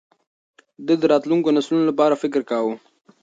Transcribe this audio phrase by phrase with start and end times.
[0.85, 2.75] ده د راتلونکو نسلونو لپاره فکر کاوه.